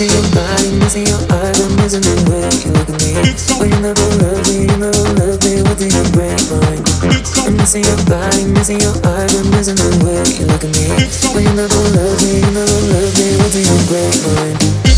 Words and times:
missing 0.00 0.16
your 0.16 0.32
body, 0.32 0.70
missing 0.78 1.06
your 1.06 1.20
eyes, 1.28 1.60
I'm 1.60 1.76
missing 1.76 2.00
the 2.00 2.16
way 2.32 2.48
you 2.64 2.72
look 2.72 2.88
at 2.88 2.96
me. 3.04 3.12
Well, 3.60 3.68
you 3.68 3.80
never 3.84 4.08
love 4.24 4.40
me, 4.48 4.64
you 4.64 4.76
never 4.80 5.04
love 5.20 5.36
me, 5.44 5.60
what 5.60 5.76
did 5.76 5.92
you 5.92 6.04
break 6.16 6.40
my 6.48 6.80
I'm 7.44 7.56
missing 7.56 7.84
your 7.84 8.00
body, 8.08 8.46
missing 8.48 8.80
your 8.80 8.96
eyes, 9.04 9.34
I'm 9.36 9.50
missing 9.50 9.76
the 9.76 9.92
way 10.00 10.24
you 10.40 10.46
look 10.48 10.64
at 10.64 10.72
me. 10.72 10.88
Well, 11.36 11.44
you 11.44 11.52
never 11.52 11.80
love 11.92 12.16
me, 12.24 12.40
you 12.40 12.48
never 12.48 12.80
love 12.96 13.12
me, 13.12 13.28
what 13.44 13.52
did 13.52 13.66
you 13.68 13.76
break 13.92 14.16
my 14.24 14.89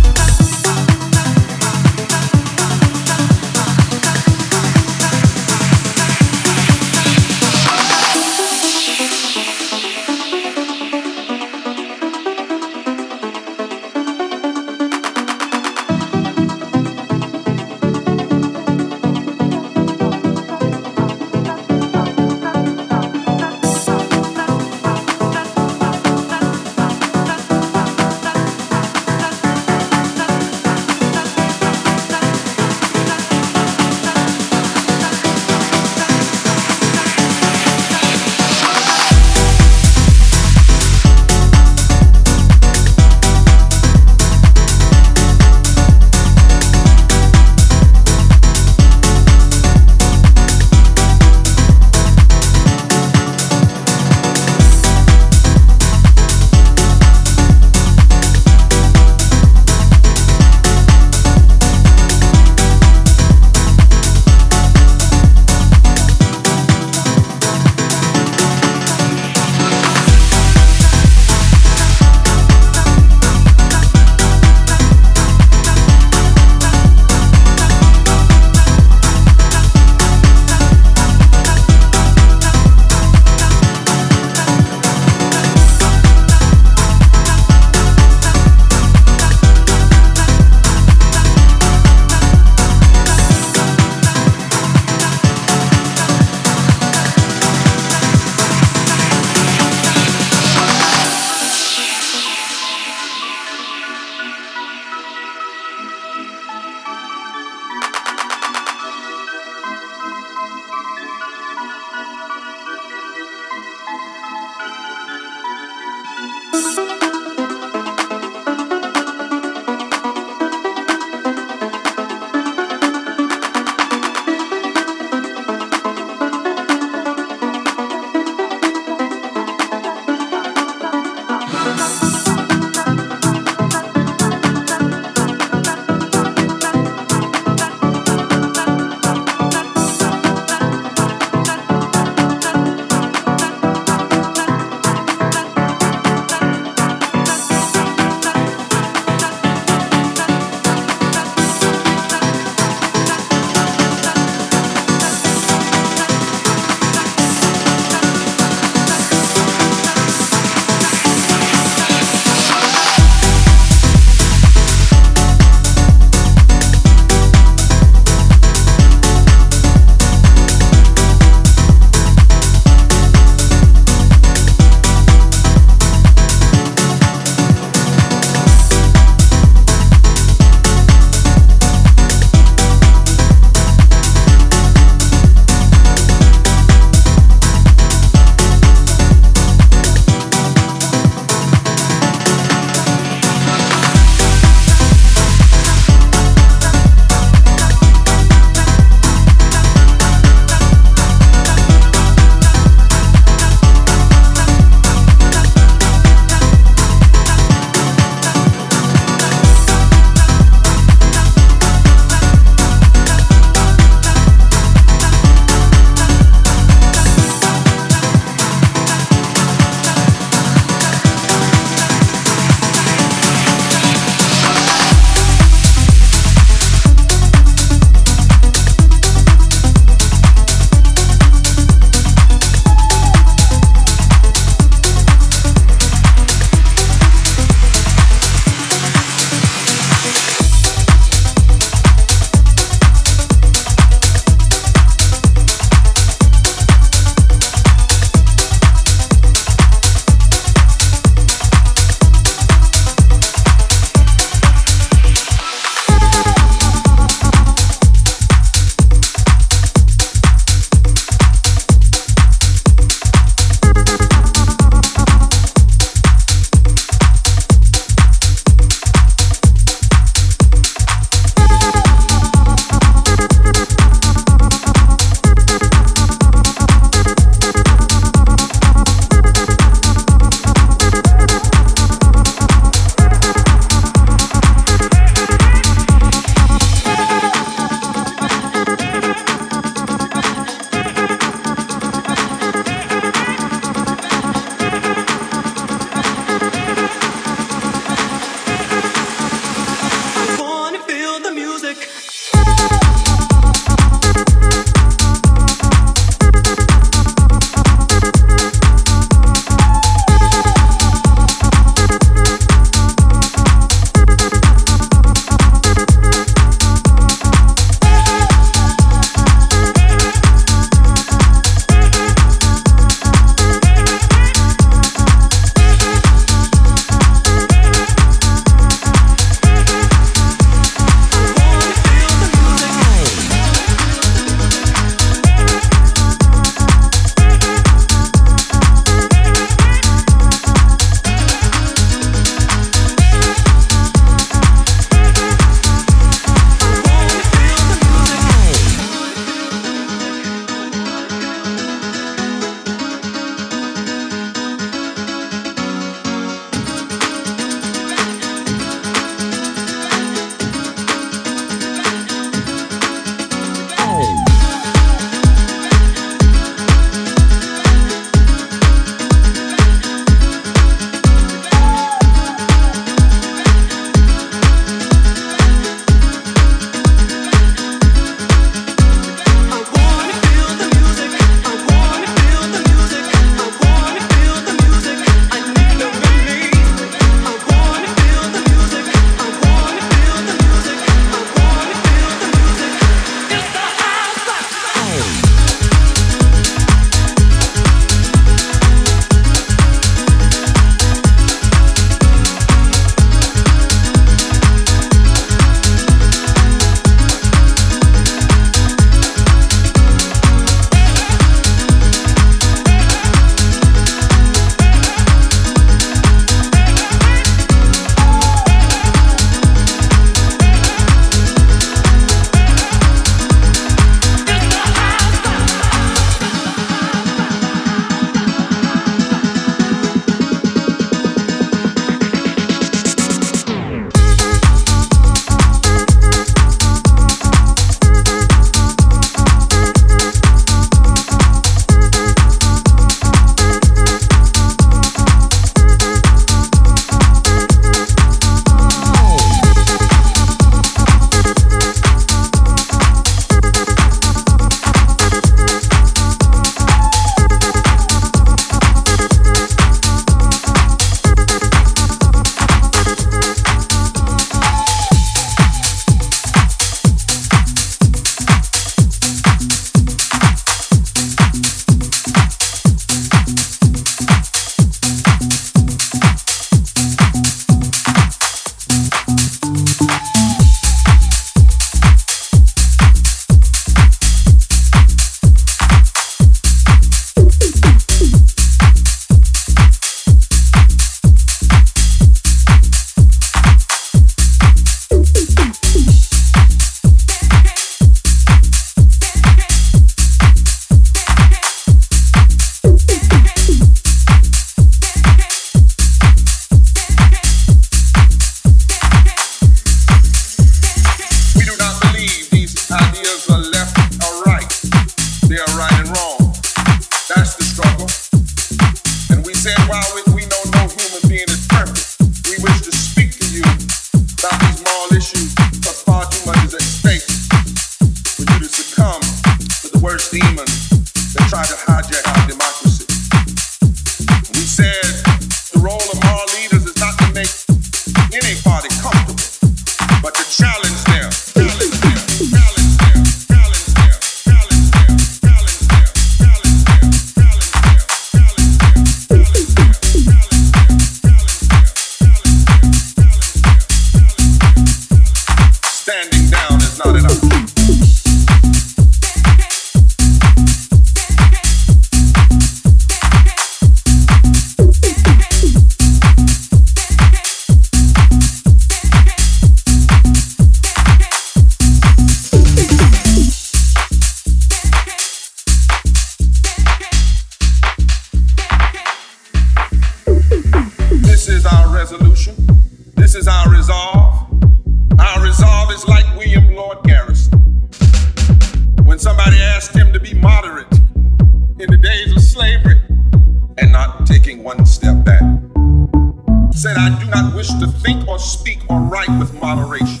I 596.76 596.98
do 596.98 597.06
not 597.10 597.34
wish 597.34 597.48
to 597.48 597.66
think 597.66 598.08
or 598.08 598.18
speak 598.18 598.58
or 598.68 598.80
write 598.80 599.10
with 599.18 599.32
moderation. 599.40 600.00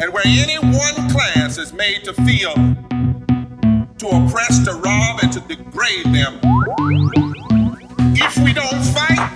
And 0.00 0.12
where 0.12 0.26
any 0.26 0.56
one 0.58 1.10
class 1.10 1.58
is 1.58 1.72
made 1.72 2.04
to 2.04 2.12
feel 2.14 2.54
to 3.98 4.06
oppress, 4.08 4.64
to 4.64 4.72
rob, 4.74 5.20
and 5.22 5.32
to 5.32 5.40
degrade 5.40 6.06
them, 6.06 6.40
if 8.14 8.38
we 8.38 8.52
don't 8.52 8.82
fight, 8.94 9.30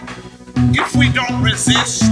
if 0.75 0.95
we 0.95 1.11
don't 1.11 1.43
resist, 1.43 2.05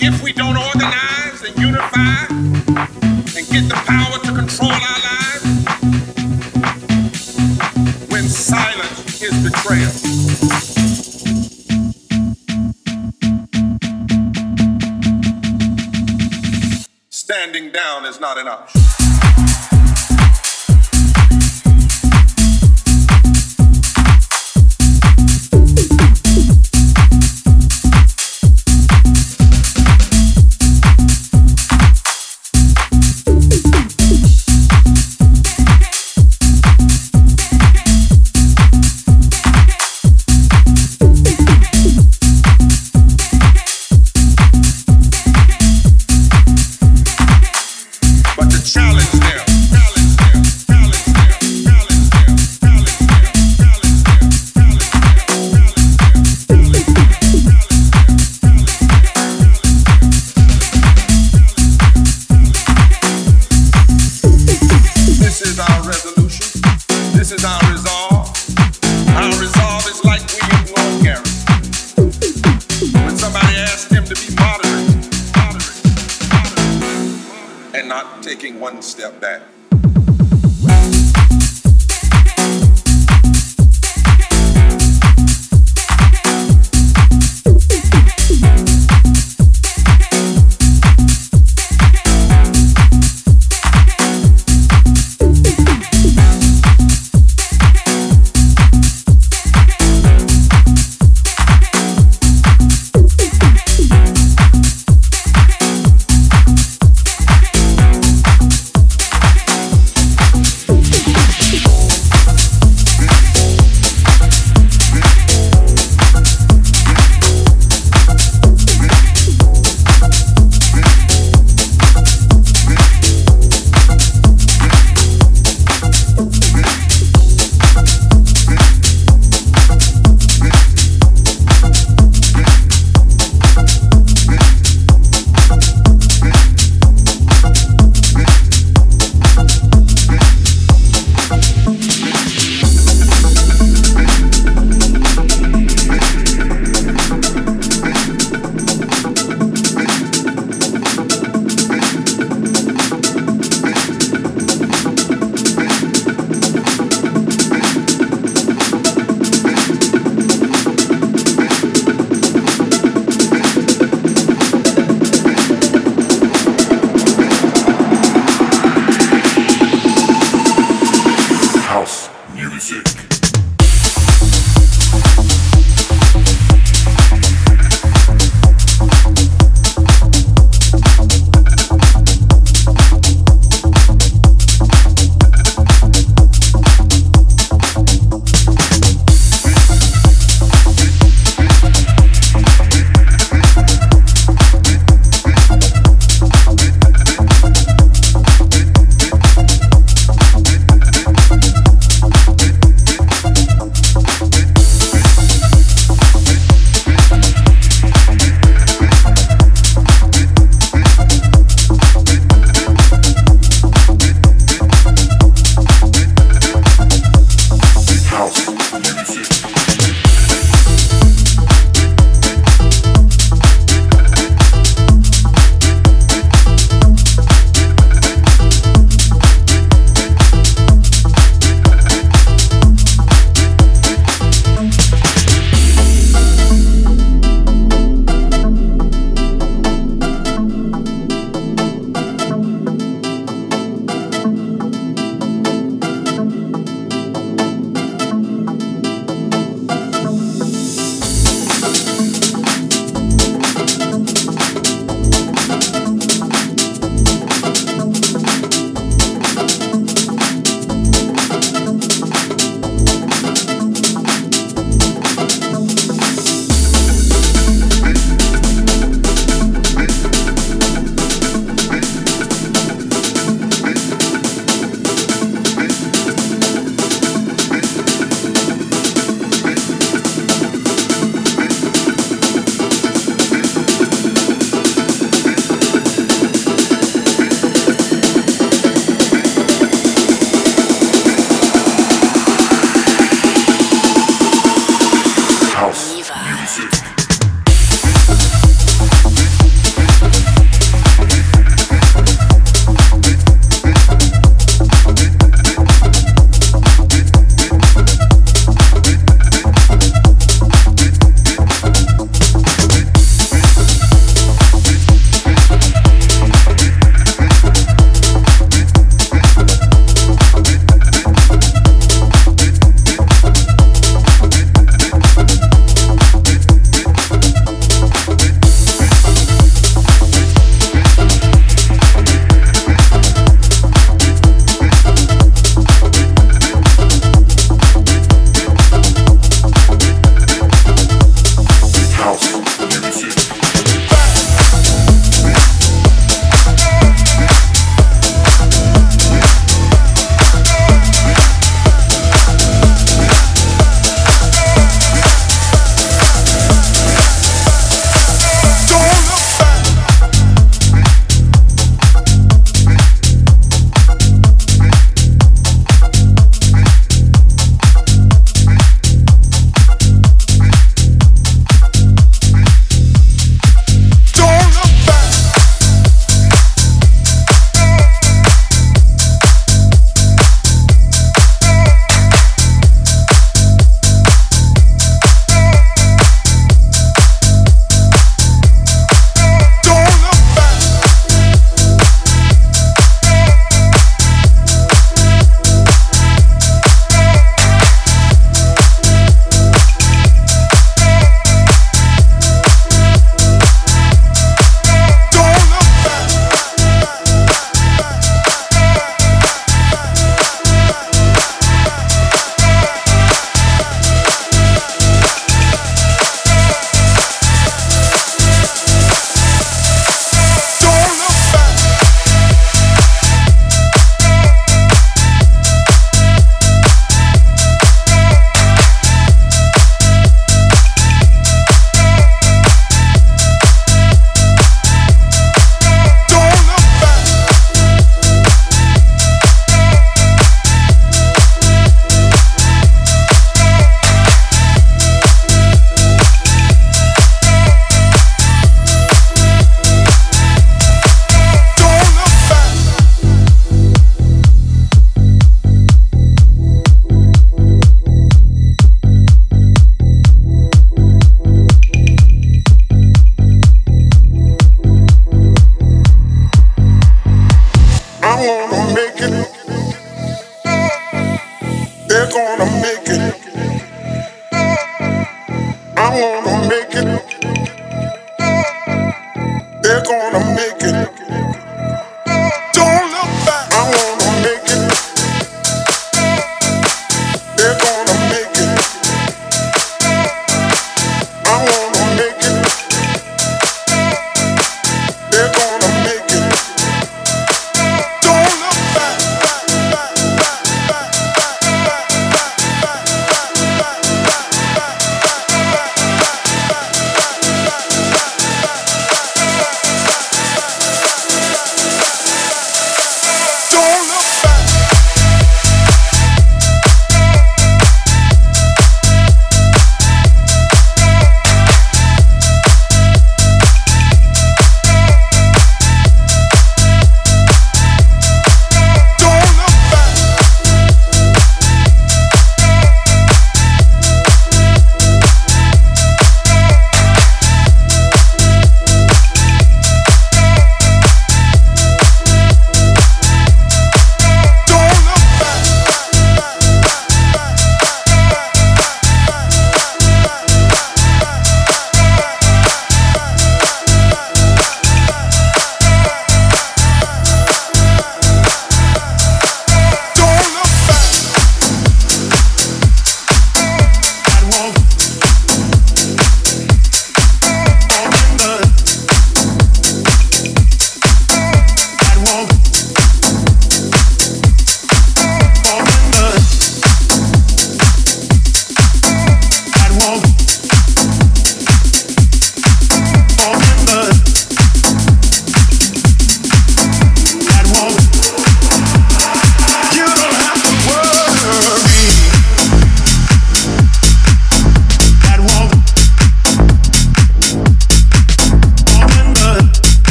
if 0.00 0.22
we 0.22 0.32
don't 0.32 0.56
organize 0.56 1.42
and 1.42 1.56
unify 1.58 2.26
and 2.30 3.46
get 3.48 3.68
the 3.68 3.80
power 3.86 4.18
to 4.24 4.32
control 4.34 4.72
our 4.72 4.80
lives, 4.80 5.05
Standing 17.10 17.72
down 17.72 18.04
is 18.06 18.20
not 18.20 18.38
an 18.38 18.46
option. 18.46 18.95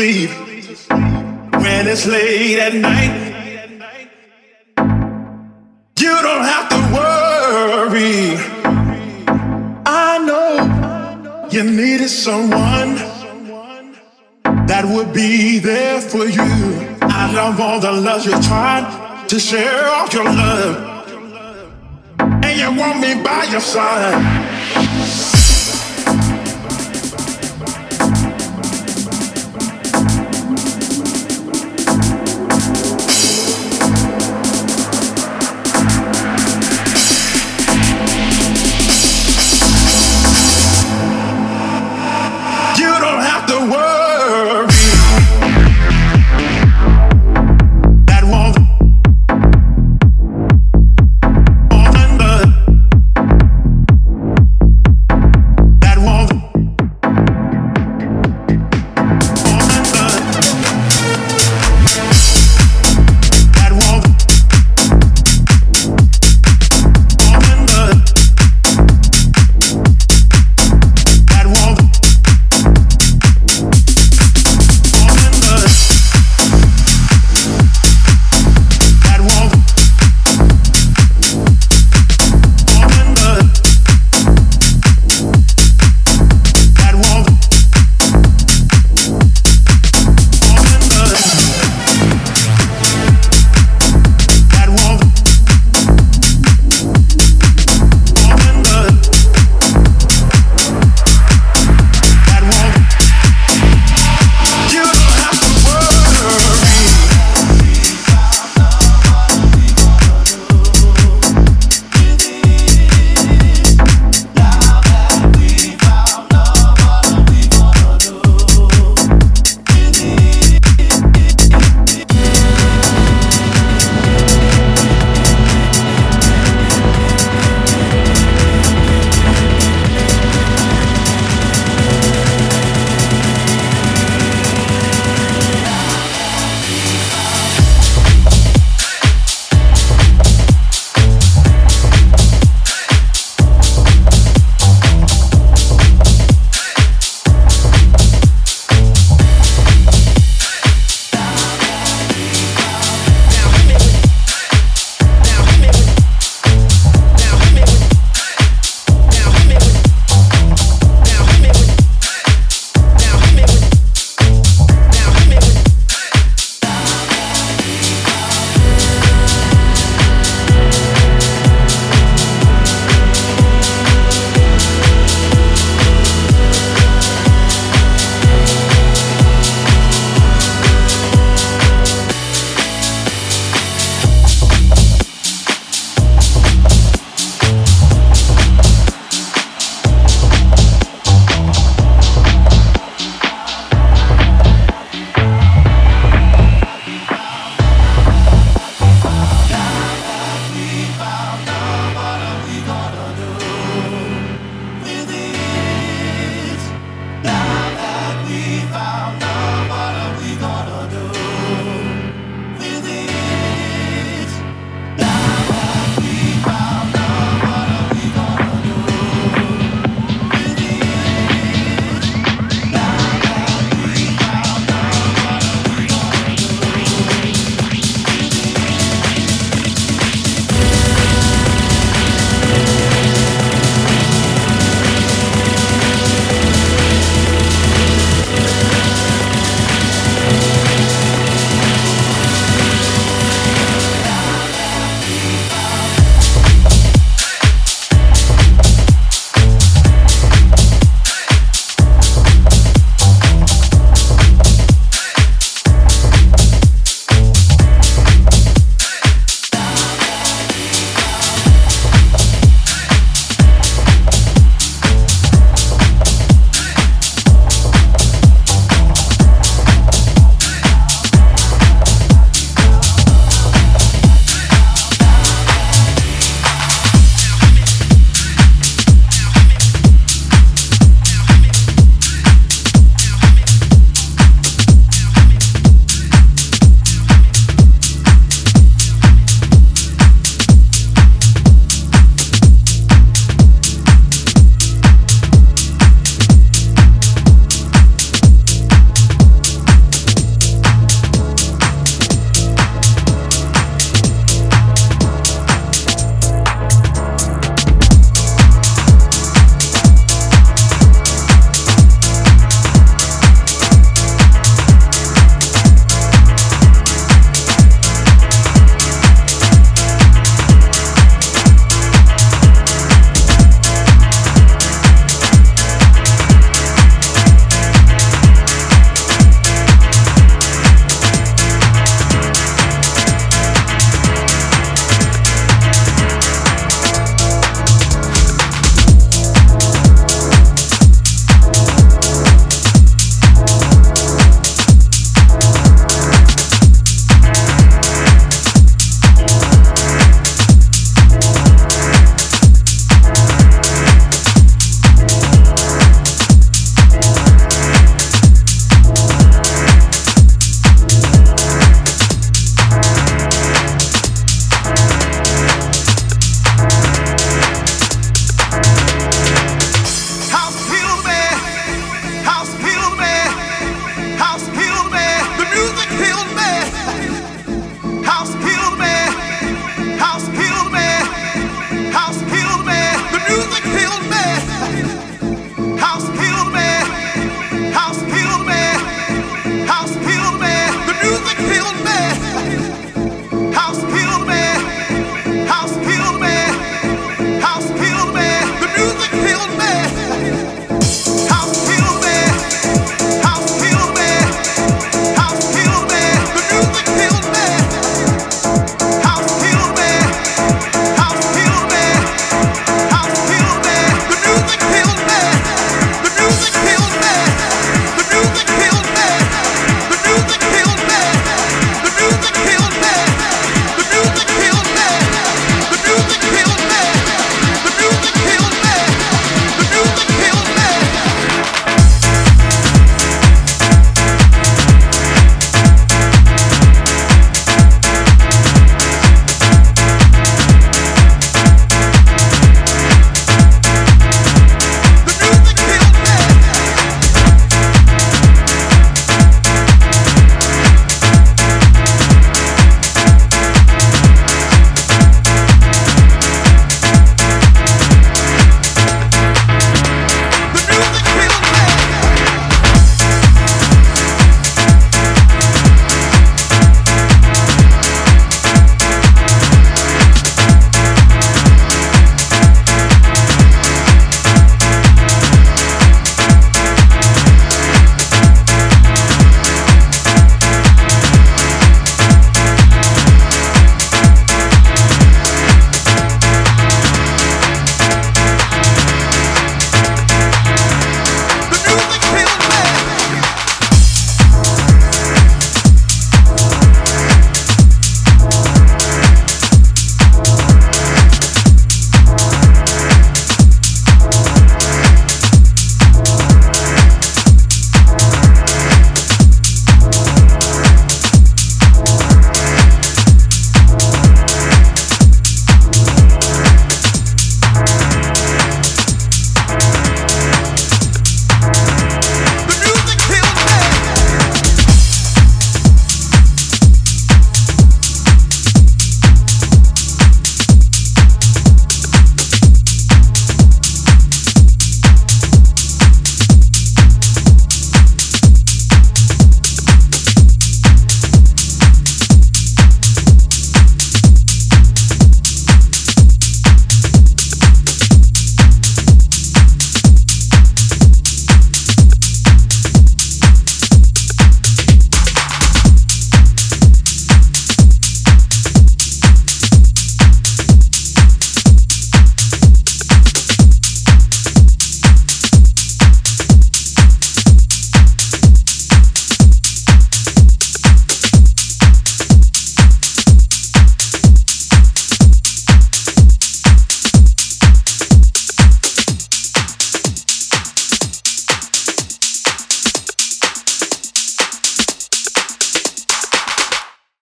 Sleep 0.00 0.30
when 1.62 1.86
it's 1.86 2.06
late 2.06 2.58
at 2.58 2.72
night. 2.72 3.14
You 5.98 6.14
don't 6.26 6.46
have 6.54 6.66
to 6.74 6.80
worry. 6.96 8.16
I 9.84 10.10
know 10.28 11.48
you 11.50 11.62
needed 11.64 12.08
someone 12.08 12.94
that 14.70 14.84
would 14.86 15.12
be 15.12 15.58
there 15.58 16.00
for 16.00 16.24
you. 16.24 16.50
I 17.02 17.30
love 17.34 17.60
all 17.60 17.78
the 17.78 17.92
love 17.92 18.24
you 18.24 18.36
tried 18.50 19.28
to 19.28 19.38
share 19.38 19.84
all 19.86 20.08
your 20.08 20.24
love, 20.24 20.76
and 22.46 22.54
you 22.58 22.68
want 22.80 23.00
me 23.04 23.22
by 23.22 23.44
your 23.52 23.60
side. 23.60 24.39